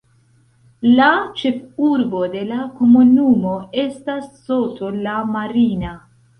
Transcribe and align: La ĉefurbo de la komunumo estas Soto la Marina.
La 0.99 1.09
ĉefurbo 1.41 2.23
de 2.37 2.41
la 2.53 2.59
komunumo 2.81 3.55
estas 3.87 4.29
Soto 4.49 4.93
la 5.07 5.23
Marina. 5.39 5.97